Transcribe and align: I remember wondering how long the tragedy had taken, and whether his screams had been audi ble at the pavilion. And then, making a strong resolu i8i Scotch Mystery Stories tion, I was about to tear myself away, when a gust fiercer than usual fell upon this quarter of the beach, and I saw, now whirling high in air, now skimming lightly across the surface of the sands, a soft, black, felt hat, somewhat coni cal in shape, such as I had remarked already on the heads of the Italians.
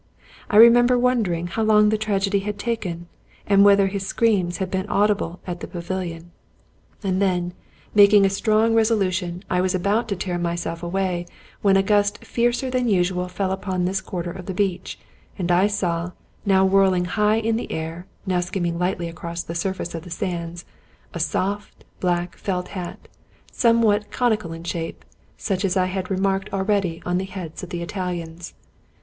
I 0.49 0.55
remember 0.57 0.97
wondering 0.97 1.45
how 1.45 1.61
long 1.61 1.89
the 1.89 1.95
tragedy 1.99 2.39
had 2.39 2.57
taken, 2.57 3.07
and 3.45 3.63
whether 3.63 3.85
his 3.85 4.03
screams 4.03 4.57
had 4.57 4.71
been 4.71 4.89
audi 4.89 5.13
ble 5.13 5.39
at 5.45 5.59
the 5.59 5.67
pavilion. 5.67 6.31
And 7.03 7.21
then, 7.21 7.53
making 7.93 8.25
a 8.25 8.29
strong 8.31 8.73
resolu 8.73 8.73
i8i 8.73 8.73
Scotch 8.73 8.77
Mystery 8.77 8.85
Stories 8.85 9.13
tion, 9.13 9.43
I 9.51 9.61
was 9.61 9.75
about 9.75 10.07
to 10.07 10.15
tear 10.15 10.39
myself 10.39 10.81
away, 10.81 11.27
when 11.61 11.77
a 11.77 11.83
gust 11.83 12.25
fiercer 12.25 12.71
than 12.71 12.87
usual 12.87 13.27
fell 13.27 13.51
upon 13.51 13.85
this 13.85 14.01
quarter 14.01 14.31
of 14.31 14.47
the 14.47 14.55
beach, 14.55 14.97
and 15.37 15.51
I 15.51 15.67
saw, 15.67 16.13
now 16.47 16.65
whirling 16.65 17.05
high 17.05 17.35
in 17.37 17.59
air, 17.69 18.07
now 18.25 18.39
skimming 18.39 18.79
lightly 18.79 19.07
across 19.07 19.43
the 19.43 19.53
surface 19.53 19.93
of 19.93 20.01
the 20.01 20.09
sands, 20.09 20.65
a 21.13 21.19
soft, 21.19 21.85
black, 21.99 22.35
felt 22.37 22.69
hat, 22.69 23.07
somewhat 23.51 24.09
coni 24.09 24.37
cal 24.37 24.51
in 24.51 24.63
shape, 24.63 25.05
such 25.37 25.63
as 25.63 25.77
I 25.77 25.85
had 25.85 26.09
remarked 26.09 26.51
already 26.51 27.03
on 27.05 27.19
the 27.19 27.25
heads 27.25 27.61
of 27.61 27.69
the 27.69 27.83
Italians. 27.83 28.55